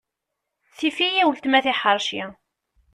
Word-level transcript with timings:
Tifɣ-iyi 0.77 1.23
weltma 1.27 1.59
tiḥerci. 1.65 2.23